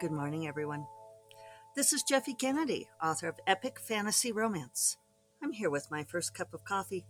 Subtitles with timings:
[0.00, 0.86] Good morning, everyone.
[1.74, 4.96] This is Jeffe Kennedy, author of Epic Fantasy Romance.
[5.42, 7.04] I'm here with my first cup of coffee.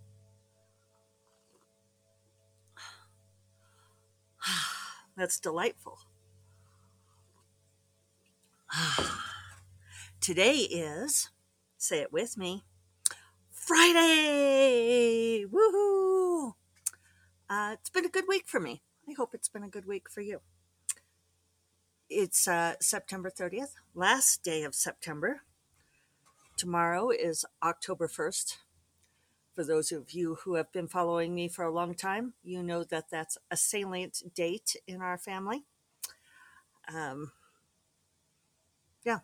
[5.19, 5.99] That's delightful.
[10.23, 11.29] Today is,
[11.77, 12.65] say it with me,
[13.51, 15.45] Friday!
[15.45, 16.55] Woohoo!
[17.51, 18.81] Uh, it's been a good week for me.
[19.07, 20.41] I hope it's been a good week for you.
[22.11, 25.43] It's uh, September 30th, last day of September.
[26.57, 28.57] Tomorrow is October 1st.
[29.55, 32.83] For those of you who have been following me for a long time, you know
[32.83, 35.65] that that's a salient date in our family.
[36.91, 37.33] Um,
[39.05, 39.19] yeah.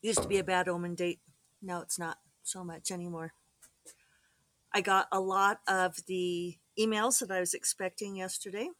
[0.00, 1.20] Used to be a bad omen date.
[1.60, 3.34] Now it's not so much anymore.
[4.72, 8.70] I got a lot of the emails that I was expecting yesterday.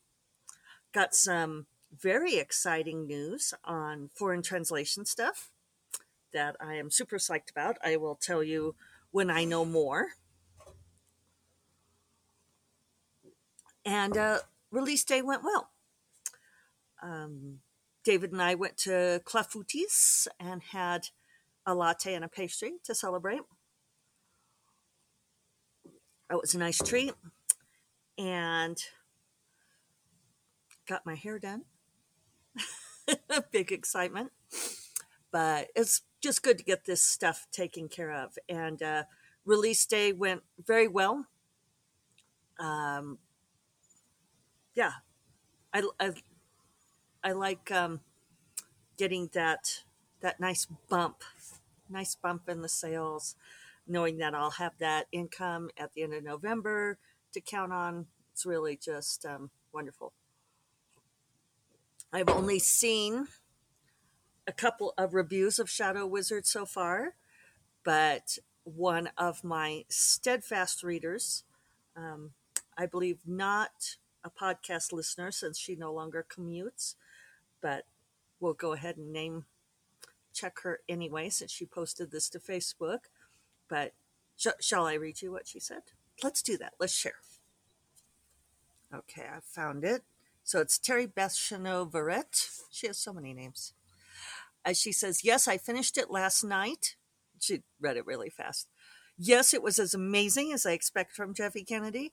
[0.93, 5.51] Got some very exciting news on foreign translation stuff
[6.33, 7.77] that I am super psyched about.
[7.85, 8.75] I will tell you
[9.11, 10.09] when I know more.
[13.85, 14.39] And uh,
[14.71, 15.71] release day went well.
[17.03, 17.61] Um,
[18.05, 21.09] David and I went to Clafoutis and had
[21.67, 23.41] a latte and a pastry to celebrate.
[26.29, 27.13] That was a nice treat.
[28.17, 28.79] And
[30.91, 31.63] got my hair done.
[33.53, 34.33] Big excitement.
[35.31, 38.37] But it's just good to get this stuff taken care of.
[38.49, 39.05] And uh,
[39.45, 41.27] release day went very well.
[42.59, 43.19] Um,
[44.75, 44.91] yeah,
[45.73, 46.11] I, I,
[47.23, 48.01] I like um,
[48.99, 49.85] getting that
[50.21, 51.23] that nice bump,
[51.89, 53.37] nice bump in the sales,
[53.87, 56.99] knowing that I'll have that income at the end of November
[57.33, 58.07] to count on.
[58.33, 60.13] It's really just um, wonderful.
[62.13, 63.29] I've only seen
[64.47, 67.15] a couple of reviews of Shadow Wizard so far,
[67.85, 71.45] but one of my steadfast readers,
[71.97, 72.33] um,
[72.77, 76.97] I believe not a podcast listener since she no longer commutes,
[77.61, 77.85] but
[78.41, 79.45] we'll go ahead and name
[80.33, 83.01] check her anyway since she posted this to Facebook.
[83.69, 83.93] But
[84.37, 85.83] sh- shall I read you what she said?
[86.25, 86.75] Let's do that.
[86.81, 87.21] Let's share.
[88.93, 90.03] Okay, I found it.
[90.51, 92.65] So it's Terry Beth Chanot.
[92.73, 93.73] She has so many names.
[94.65, 96.97] As she says, Yes, I finished it last night.
[97.39, 98.67] She read it really fast.
[99.17, 102.13] Yes, it was as amazing as I expect from Jeffe Kennedy.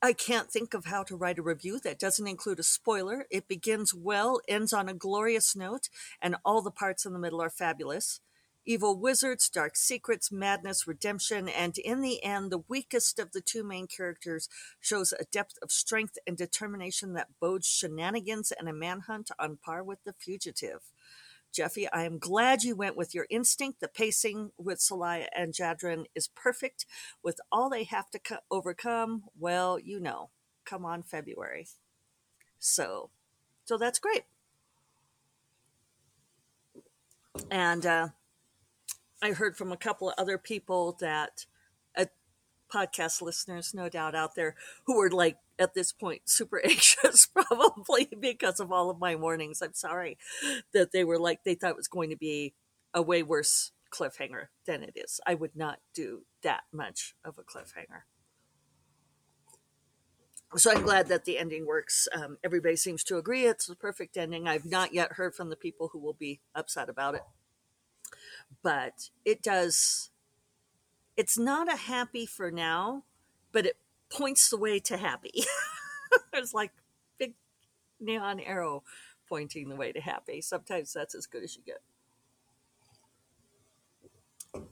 [0.00, 3.26] I can't think of how to write a review that doesn't include a spoiler.
[3.30, 5.90] It begins well, ends on a glorious note,
[6.22, 8.20] and all the parts in the middle are fabulous.
[8.64, 13.64] Evil wizards, dark secrets, madness, redemption, and in the end, the weakest of the two
[13.64, 14.48] main characters
[14.80, 19.82] shows a depth of strength and determination that bodes shenanigans and a manhunt on par
[19.82, 20.80] with the fugitive.
[21.52, 23.80] Jeffe, I am glad you went with your instinct.
[23.80, 26.86] The pacing with Seliah and Jadren is perfect.
[27.22, 30.30] With all they have to co- overcome, well, you know,
[30.64, 31.66] come on February.
[32.58, 33.10] So,
[33.64, 34.22] so that's great.
[37.50, 38.08] And uh,
[39.22, 41.46] I heard from a couple of other people that
[41.96, 42.06] uh,
[42.72, 44.56] podcast listeners, no doubt out there,
[44.86, 49.62] who were like at this point super anxious, probably because of all of my warnings.
[49.62, 50.18] I'm sorry
[50.74, 52.54] that they were like they thought it was going to be
[52.92, 55.20] a way worse cliffhanger than it is.
[55.24, 58.02] I would not do that much of a cliffhanger.
[60.56, 62.08] So I'm glad that the ending works.
[62.14, 64.46] Um, everybody seems to agree it's the perfect ending.
[64.46, 67.22] I've not yet heard from the people who will be upset about it
[68.62, 70.10] but it does
[71.16, 73.04] it's not a happy for now
[73.52, 73.76] but it
[74.10, 75.44] points the way to happy.
[76.32, 76.72] There's like
[77.18, 77.34] big
[78.00, 78.82] neon arrow
[79.28, 80.40] pointing the way to happy.
[80.40, 81.82] Sometimes that's as good as you get.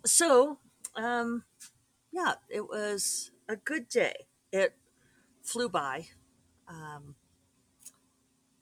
[0.05, 0.59] So
[0.97, 1.45] um
[2.13, 4.27] yeah it was a good day.
[4.53, 4.75] It
[5.43, 6.07] flew by
[6.69, 7.15] um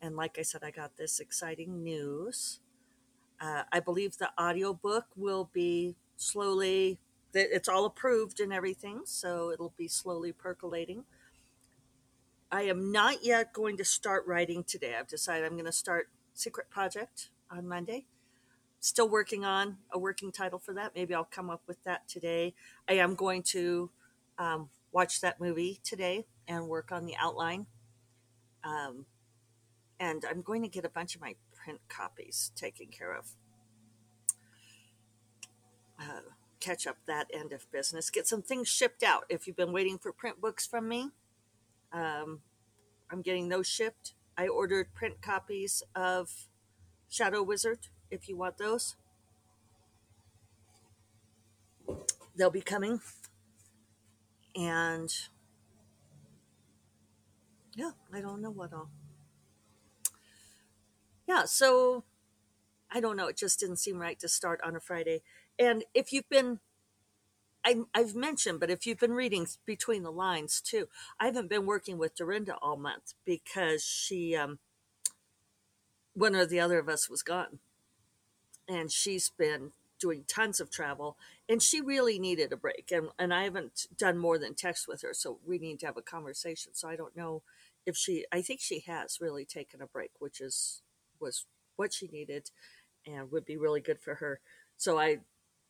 [0.01, 2.61] and like i said i got this exciting news
[3.41, 6.99] uh, I believe the audiobook will be slowly,
[7.33, 11.05] it's all approved and everything, so it'll be slowly percolating.
[12.51, 14.95] I am not yet going to start writing today.
[14.99, 18.07] I've decided I'm going to start Secret Project on Monday.
[18.81, 20.93] Still working on a working title for that.
[20.95, 22.55] Maybe I'll come up with that today.
[22.89, 23.91] I am going to
[24.39, 27.67] um, watch that movie today and work on the outline.
[28.65, 29.05] Um,
[30.01, 31.35] and I'm going to get a bunch of my
[31.69, 33.33] print copies taken care of.
[36.01, 36.31] Uh,
[36.61, 38.09] catch up that end of business.
[38.09, 39.25] Get some things shipped out.
[39.29, 41.11] If you've been waiting for print books from me,
[41.93, 42.41] um,
[43.11, 44.15] I'm getting those shipped.
[44.35, 46.31] I ordered print copies of
[47.07, 48.97] Shadow Wizard if you want those.
[52.35, 53.01] They'll be coming.
[54.57, 55.13] And
[57.75, 58.89] yeah, I don't know what all.
[61.29, 62.05] Yeah, so
[62.91, 63.29] I don't know.
[63.29, 65.21] It just didn't seem right to start on a Friday.
[65.59, 66.61] And if you've been,
[67.63, 70.89] I, I've mentioned, but if you've been reading between the lines too,
[71.21, 74.59] I haven't been working with Dorinda all month because she, um,
[76.15, 77.59] one or the other of us was gone.
[78.67, 82.91] And she's been doing tons of travel and she really needed a break.
[82.91, 85.13] And, and I haven't done more than text with her.
[85.13, 86.73] So we need to have a conversation.
[86.75, 87.43] So I don't know
[87.85, 90.81] if she, I think she has really taken a break, which is,
[91.21, 92.51] was what she needed
[93.07, 94.41] and would be really good for her.
[94.77, 95.19] So I,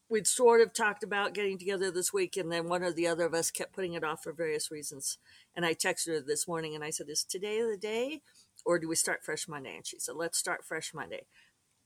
[0.08, 3.26] we'd sort of talked about getting together this week, and then one or the other
[3.26, 5.18] of us kept putting it off for various reasons.
[5.54, 8.22] And I texted her this morning and I said, Is today the day,
[8.64, 9.76] or do we start fresh Monday?
[9.76, 11.22] And she said, Let's start fresh Monday.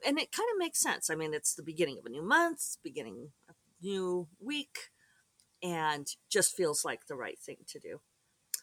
[0.05, 1.11] And it kind of makes sense.
[1.11, 4.91] I mean, it's the beginning of a new month, beginning a new week,
[5.63, 8.01] and just feels like the right thing to do.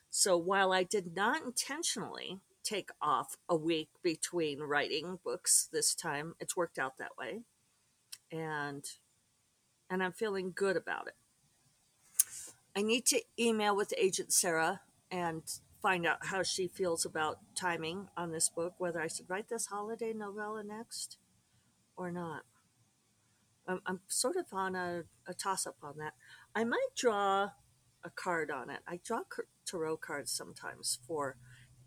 [0.09, 6.35] So while I did not intentionally take off a week between writing books this time.
[6.39, 7.41] It's worked out that way.
[8.31, 8.85] And
[9.89, 11.15] and I'm feeling good about it.
[12.75, 15.41] I need to email with Agent Sarah and
[15.81, 19.67] find out how she feels about timing on this book, whether I should write this
[19.67, 21.17] holiday novella next
[21.97, 22.43] or not.
[23.67, 26.13] I'm, I'm sort of on a, a toss up on that.
[26.53, 27.49] I might draw
[28.03, 28.81] a card on it.
[28.87, 29.21] I draw
[29.65, 31.35] tarot cards sometimes for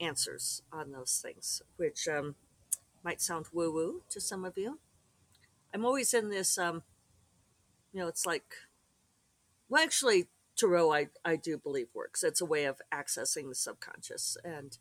[0.00, 2.34] answers on those things, which um,
[3.04, 4.78] might sound woo woo to some of you.
[5.74, 6.82] I'm always in this, um,
[7.92, 8.54] you know, it's like,
[9.68, 12.22] well, actually, Tarot, I, I do believe works.
[12.22, 14.76] It's a way of accessing the subconscious and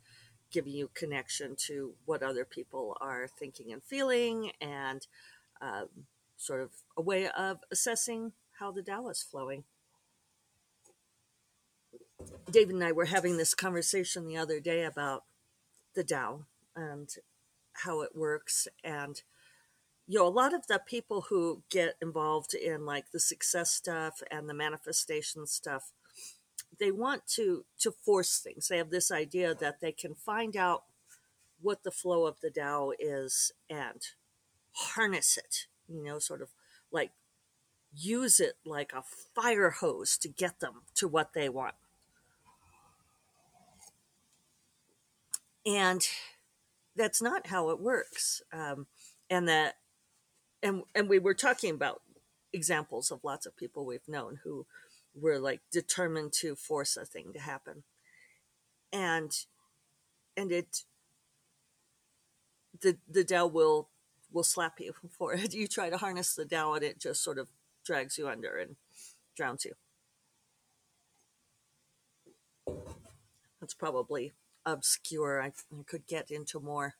[0.51, 5.07] giving you connection to what other people are thinking and feeling, and
[5.61, 5.87] um,
[6.35, 9.63] sort of a way of assessing how the Tao is flowing.
[12.49, 15.23] David and I were having this conversation the other day about
[15.95, 16.45] the Tao
[16.75, 17.09] and
[17.73, 18.67] how it works.
[18.83, 19.21] And,
[20.07, 24.21] you know, a lot of the people who get involved in like the success stuff
[24.29, 25.91] and the manifestation stuff,
[26.79, 28.67] they want to to force things.
[28.67, 30.83] They have this idea that they can find out
[31.61, 34.01] what the flow of the Tao is and
[34.73, 36.49] harness it, you know, sort of
[36.91, 37.11] like
[37.93, 39.03] use it like a
[39.35, 41.75] fire hose to get them to what they want.
[45.65, 46.05] And
[46.95, 48.87] that's not how it works um,
[49.29, 49.75] and that
[50.63, 52.01] and and we were talking about
[52.53, 54.65] examples of lots of people we've known who
[55.15, 57.83] were like determined to force a thing to happen.
[58.91, 59.31] And
[60.35, 60.83] and it
[62.81, 63.89] the the Tao will
[64.31, 65.53] will slap you for it.
[65.53, 67.47] You try to harness the Tao and it just sort of
[67.83, 68.75] drags you under and
[69.35, 69.73] drowns you.
[73.59, 74.33] That's probably
[74.65, 75.41] obscure.
[75.41, 76.95] I, I could get into more.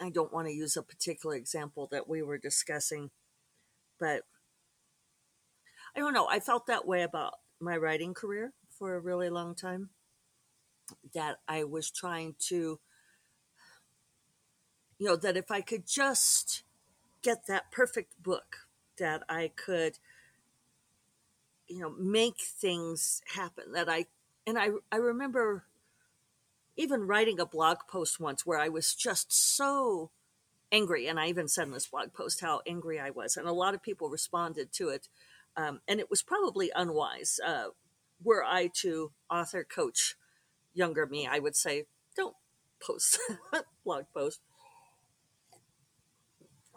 [0.00, 3.10] I don't want to use a particular example that we were discussing,
[3.98, 4.22] but
[5.94, 6.28] I don't know.
[6.28, 9.90] I felt that way about my writing career for a really long time.
[11.14, 12.78] That I was trying to,
[14.98, 16.62] you know, that if I could just
[17.22, 19.98] get that perfect book, that I could,
[21.66, 23.72] you know, make things happen.
[23.72, 24.06] That I,
[24.46, 25.64] and I, I remember
[26.76, 30.10] even writing a blog post once where I was just so
[30.70, 31.06] angry.
[31.06, 33.36] And I even said in this blog post how angry I was.
[33.36, 35.08] And a lot of people responded to it.
[35.56, 37.40] Um, and it was probably unwise.
[37.44, 37.68] Uh,
[38.22, 40.16] were I to author coach
[40.74, 42.36] younger me, I would say, don't
[42.80, 43.18] post
[43.84, 44.40] blog post.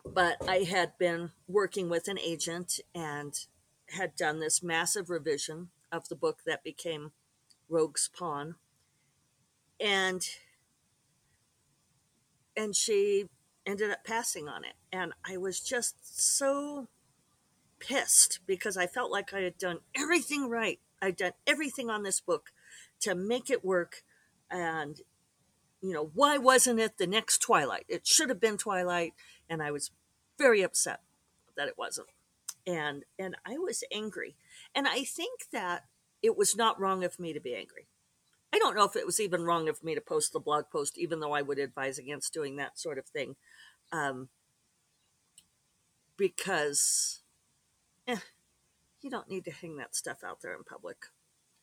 [0.05, 3.33] But I had been working with an agent and
[3.89, 7.11] had done this massive revision of the book that became
[7.67, 8.55] Rogue's Pawn
[9.79, 10.27] and
[12.57, 13.25] and she
[13.65, 14.73] ended up passing on it.
[14.91, 15.95] And i was just
[16.35, 16.87] so
[17.79, 20.79] pissed because i felt like i had done everything right.
[21.01, 22.51] I'd done everything on this book
[23.01, 24.03] to make it work.
[24.51, 24.99] And
[25.81, 27.85] you know why wasn't it the next twilight?
[27.87, 29.13] It should have been twilight.
[29.49, 29.91] And i was
[30.37, 31.01] very upset
[31.55, 32.09] that it wasn't.
[32.67, 34.35] And and i was angry.
[34.75, 35.85] And i think that
[36.21, 37.87] it was not wrong of me to be angry
[38.53, 40.97] I don't know if it was even wrong of me to post the blog post,
[40.97, 43.35] even though I would advise against doing that sort of thing.
[43.91, 44.29] Um,
[46.17, 47.21] because
[48.07, 48.17] eh,
[49.01, 50.97] you don't need to hang that stuff out there in public.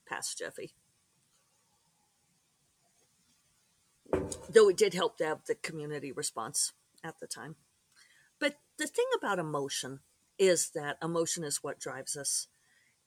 [0.08, 0.72] Past Jeffe.
[4.52, 6.72] though it did help to have the community response
[7.04, 7.56] at the time.
[8.38, 10.00] But the thing about emotion
[10.38, 12.48] is that emotion is what drives us.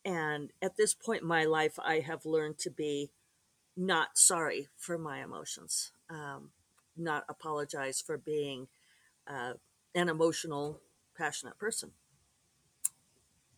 [0.04, 3.12] And at this point in my life, I have learned to be
[3.80, 6.52] not sorry for my emotions, um,
[6.98, 8.68] not apologize for being
[9.26, 9.54] uh,
[9.96, 10.82] an emotional,
[11.18, 11.92] passionate person.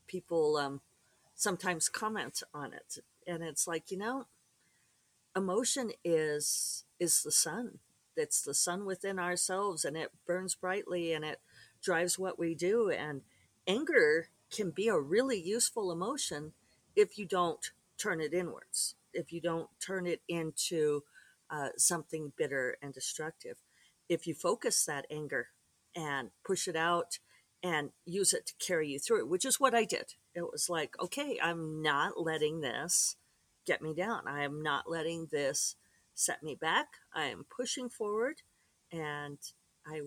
[0.05, 0.81] People um,
[1.33, 4.27] sometimes comment on it, and it's like you know,
[5.35, 7.79] emotion is is the sun.
[8.15, 11.39] It's the sun within ourselves, and it burns brightly, and it
[11.81, 12.91] drives what we do.
[12.91, 13.21] And
[13.65, 16.51] anger can be a really useful emotion
[16.95, 21.01] if you don't turn it inwards, if you don't turn it into
[21.49, 23.57] uh, something bitter and destructive.
[24.09, 25.47] If you focus that anger
[25.95, 27.19] and push it out
[27.63, 30.15] and use it to carry you through which is what I did.
[30.33, 33.17] It was like, okay, I'm not letting this
[33.67, 34.27] get me down.
[34.27, 35.75] I am not letting this
[36.15, 36.87] set me back.
[37.13, 38.41] I am pushing forward
[38.91, 39.37] and
[39.85, 40.01] I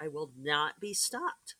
[0.00, 1.54] I will not be stopped.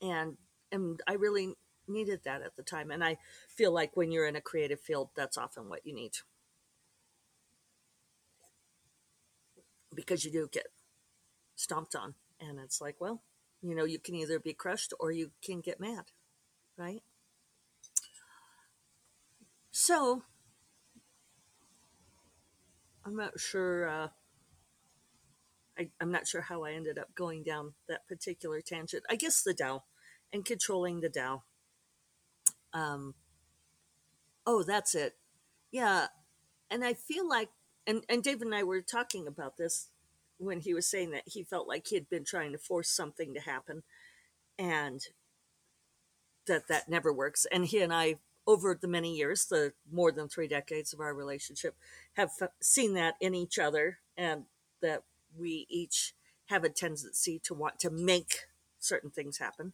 [0.00, 0.36] And
[0.72, 1.54] and I really
[1.88, 2.90] needed that at the time.
[2.90, 3.18] And I
[3.48, 6.12] feel like when you're in a creative field, that's often what you need.
[9.94, 10.66] Because you do get
[11.56, 12.14] stomped on.
[12.40, 13.22] And it's like, well,
[13.62, 16.04] you know, you can either be crushed or you can get mad,
[16.76, 17.02] right?
[19.70, 20.22] So,
[23.04, 23.88] I'm not sure.
[23.88, 24.08] Uh,
[25.78, 29.04] I, am not sure how I ended up going down that particular tangent.
[29.08, 29.84] I guess the Tao
[30.32, 31.44] and controlling the Tao.
[32.72, 33.14] Um,
[34.46, 35.16] oh, that's it.
[35.70, 36.06] Yeah.
[36.70, 37.50] And I feel like,
[37.86, 39.88] and, and David and I were talking about this
[40.38, 43.34] when he was saying that he felt like he had been trying to force something
[43.34, 43.82] to happen
[44.58, 45.00] and
[46.46, 47.46] that that never works.
[47.50, 51.14] And he and I, over the many years, the more than three decades of our
[51.14, 51.76] relationship,
[52.14, 54.44] have seen that in each other and
[54.80, 55.02] that
[55.36, 56.14] we each
[56.46, 58.46] have a tendency to want to make
[58.78, 59.72] certain things happen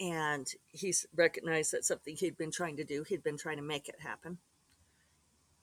[0.00, 3.88] and he's recognized that something he'd been trying to do, he'd been trying to make
[3.88, 4.38] it happen,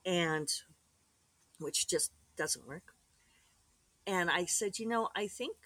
[0.05, 0.47] and
[1.59, 2.93] which just doesn't work.
[4.05, 5.57] And I said, You know, I think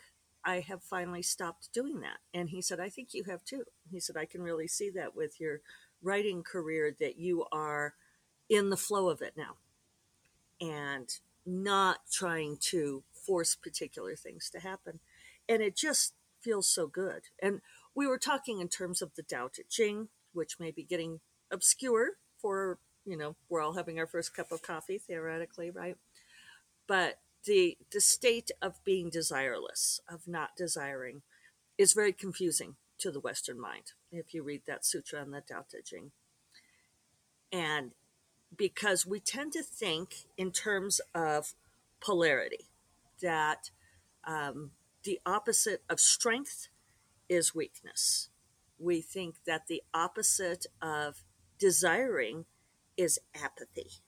[0.44, 2.18] I have finally stopped doing that.
[2.34, 3.64] And he said, I think you have too.
[3.92, 5.62] He said, I can really see that with your
[6.02, 7.94] writing career that you are
[8.50, 9.58] in the flow of it now
[10.60, 11.10] and
[11.46, 15.00] not trying to force particular things to happen.
[15.48, 17.24] And it just feels so good.
[17.42, 17.62] And
[17.96, 21.20] we were talking in terms of the Tao Te Ching, which may be getting
[21.52, 25.98] obscure for, you know, we're all having our first cup of coffee, theoretically, right?
[26.88, 31.22] But the, the state of being desireless, of not desiring,
[31.78, 35.66] is very confusing to the Western mind if you read that sutra on the Tao
[35.70, 36.12] Te Ching.
[37.52, 37.92] And
[38.56, 41.54] because we tend to think in terms of
[42.00, 42.70] polarity,
[43.22, 43.70] that
[44.26, 44.72] um,
[45.04, 46.68] the opposite of strength
[47.32, 48.28] is weakness.
[48.78, 51.24] We think that the opposite of
[51.58, 52.44] desiring
[52.98, 54.02] is apathy.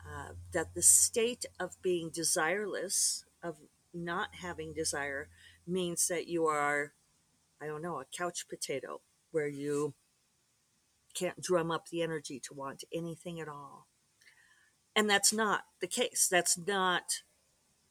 [0.00, 3.56] Uh, that the state of being desireless, of
[3.92, 5.28] not having desire,
[5.66, 6.94] means that you are,
[7.60, 9.92] I don't know, a couch potato where you
[11.12, 13.88] can't drum up the energy to want anything at all.
[14.96, 16.28] And that's not the case.
[16.30, 17.22] That's not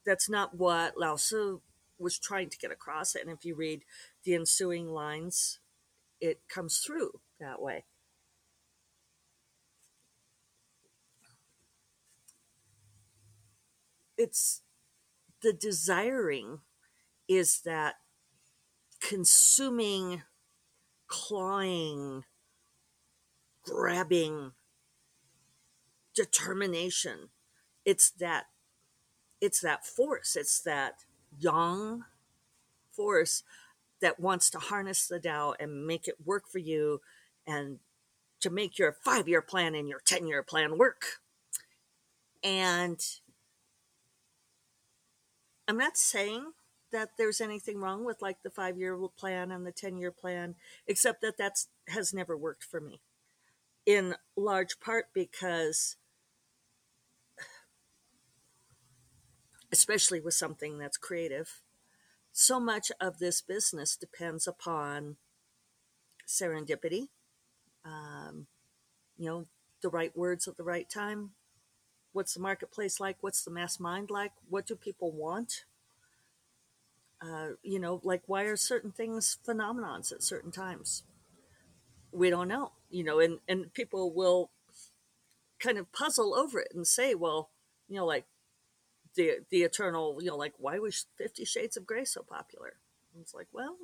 [0.06, 1.62] that's not what Lao Tzu
[2.04, 3.16] was trying to get across.
[3.16, 3.84] And if you read
[4.24, 5.60] the ensuing lines,
[6.22, 7.86] it comes through that way.
[14.18, 14.62] It's
[15.42, 16.60] the desiring
[17.28, 17.96] is that
[19.02, 20.22] consuming,
[21.08, 22.24] clawing,
[23.64, 24.52] grabbing
[26.16, 27.30] determination.
[27.86, 28.46] It's that
[29.42, 30.38] it's that force.
[30.38, 31.04] It's that
[31.40, 32.04] yang
[32.92, 33.44] force
[34.02, 37.02] that wants to harness the Tao and make it work for you
[37.48, 37.80] and
[38.42, 41.22] to make your five year plan and your 10 year plan work.
[42.44, 43.00] And
[45.68, 46.52] I'm not saying
[46.92, 50.56] that there's anything wrong with like the five year plan and the 10 year plan,
[50.88, 53.02] except that that's has never worked for me
[53.86, 55.98] in large part because
[59.74, 61.64] especially with something that's creative.
[62.32, 65.18] So much of this business depends upon
[66.28, 67.08] serendipity,
[67.84, 68.46] um,
[69.18, 69.48] you know,
[69.82, 71.32] the right words at the right time.
[72.12, 73.18] What's the marketplace like?
[73.22, 74.34] What's the mass mind like?
[74.48, 75.66] What do people want?
[77.20, 81.02] Uh, you know, like why are certain things phenomenons at certain times?
[82.12, 84.52] We don't know, you know, and, and people will
[85.60, 87.50] kind of puzzle over it and say, well,
[87.90, 88.26] you know, like
[89.16, 92.74] the the eternal, you know, like why was Fifty Shades of Grey so popular?
[93.14, 93.78] And it's like, well,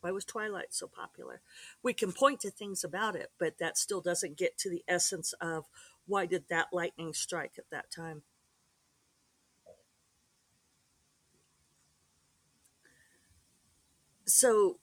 [0.00, 1.40] why was Twilight so popular?
[1.82, 5.32] We can point to things about it, but that still doesn't get to the essence
[5.40, 5.64] of
[6.06, 8.22] why did that lightning strike at that time.
[14.26, 14.78] So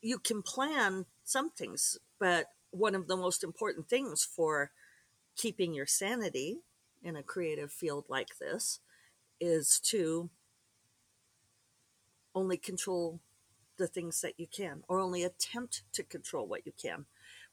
[0.00, 4.70] you can plan some things, but one of the most important things for
[5.36, 6.60] keeping your sanity
[7.02, 8.80] in a creative field like this
[9.40, 10.30] is to
[12.34, 13.20] only control
[13.76, 17.06] the things that you can or only attempt to control what you can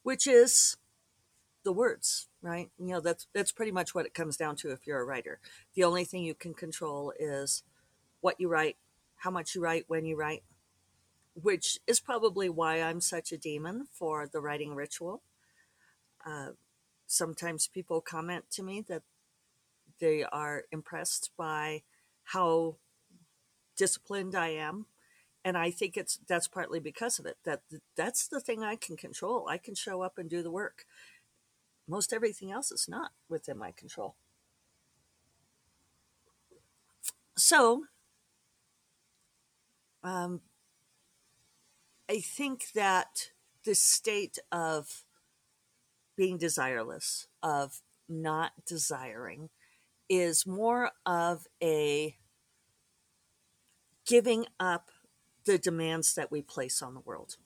[0.03, 0.77] which is
[1.63, 2.69] the words right?
[2.79, 5.39] You know that's that's pretty much what it comes down to if you're a writer.
[5.75, 7.63] The only thing you can control is
[8.21, 8.77] what you write
[9.17, 10.43] how much you write when you write
[11.33, 15.21] which is probably why i'm such a demon for the writing ritual.
[16.25, 16.49] Uh,
[17.05, 19.03] sometimes people comment to me that
[19.99, 21.83] they are impressed by
[22.25, 22.77] how
[23.75, 24.85] disciplined I am.
[25.45, 27.37] And I think it's that's partly because of it.
[27.45, 27.61] That
[27.95, 29.47] that's the thing I can control.
[29.47, 30.85] I can show up and do the work.
[31.87, 34.15] Most everything else is not within my control.
[37.37, 37.83] So,
[40.03, 40.41] um,
[42.09, 43.29] I think that
[43.63, 45.03] the state of
[46.15, 49.49] being desireless, of not desiring,
[50.09, 52.17] is more of a
[54.05, 54.89] giving up
[55.45, 57.37] the demands that we place on the world.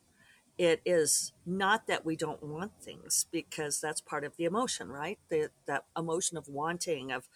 [0.57, 5.17] It is not that we don't want things because that's part of the emotion, right?
[5.29, 7.27] The, that emotion of wanting, of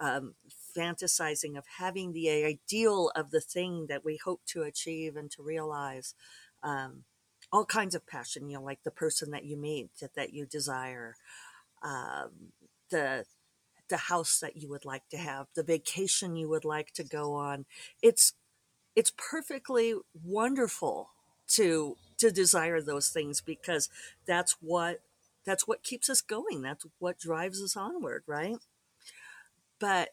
[0.00, 0.34] um,
[0.76, 5.42] fantasizing, of having the ideal of the thing that we hope to achieve and to
[5.42, 6.14] realize.
[6.62, 7.04] Um,
[7.52, 10.46] all kinds of passion, you know, like the person that you meet that, that you
[10.46, 11.14] desire,
[11.82, 12.30] um,
[12.90, 13.24] the
[13.88, 17.34] the house that you would like to have, the vacation you would like to go
[17.34, 17.66] on.
[18.02, 18.34] It's
[18.96, 19.94] it's perfectly
[20.24, 21.10] wonderful
[21.48, 23.88] to to desire those things because
[24.26, 25.00] that's what
[25.44, 26.62] that's what keeps us going.
[26.62, 28.56] That's what drives us onward, right?
[29.78, 30.10] But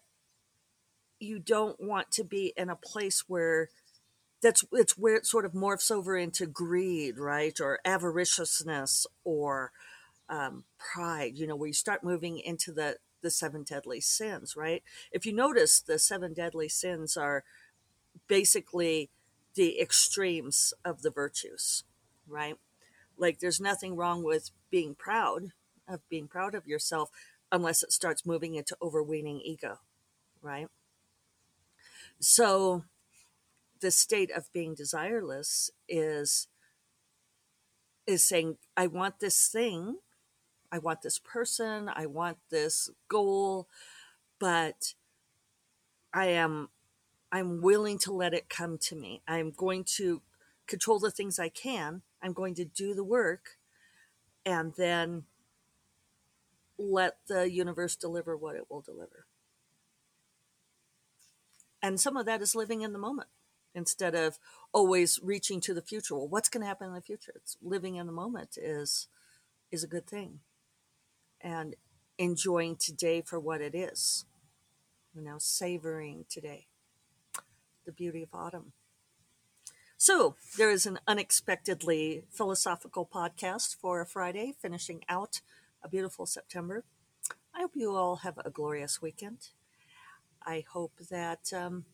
[1.19, 3.69] you don't want to be in a place where
[4.41, 9.71] that's it's where it sort of morphs over into greed, right, or avariciousness or
[10.29, 11.37] um, pride.
[11.37, 14.83] You know, where you start moving into the the seven deadly sins, right?
[15.11, 17.43] If you notice, the seven deadly sins are
[18.27, 19.09] basically
[19.55, 21.83] the extremes of the virtues,
[22.27, 22.55] right?
[23.17, 25.51] Like, there's nothing wrong with being proud
[25.87, 27.09] of being proud of yourself
[27.51, 29.79] unless it starts moving into overweening ego,
[30.41, 30.67] right?
[32.19, 32.85] So
[33.81, 36.47] the state of being desireless is
[38.07, 39.97] is saying i want this thing
[40.71, 43.67] i want this person i want this goal
[44.39, 44.93] but
[46.13, 46.69] i am
[47.31, 50.21] i'm willing to let it come to me i'm going to
[50.67, 53.57] control the things i can i'm going to do the work
[54.45, 55.23] and then
[56.77, 59.25] let the universe deliver what it will deliver
[61.81, 63.29] and some of that is living in the moment
[63.73, 64.37] instead of
[64.73, 66.15] always reaching to the future.
[66.15, 67.33] Well, what's going to happen in the future?
[67.35, 69.07] It's living in the moment is
[69.71, 70.39] is a good thing,
[71.41, 71.75] and
[72.17, 74.25] enjoying today for what it is.
[75.13, 76.67] You know, savoring today,
[77.85, 78.73] the beauty of autumn.
[79.97, 85.41] So there is an unexpectedly philosophical podcast for a Friday, finishing out
[85.83, 86.85] a beautiful September.
[87.53, 89.49] I hope you all have a glorious weekend.
[90.43, 91.85] I hope that um,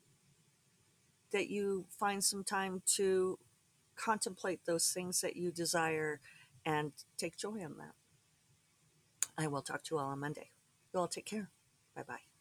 [1.32, 3.40] that you find some time to
[3.96, 6.22] contemplate those things that you desire
[6.66, 7.94] and take joy in that.
[9.38, 10.50] I will talk to you all on Monday.
[10.94, 11.50] You all take care.
[11.96, 12.37] Bye bye.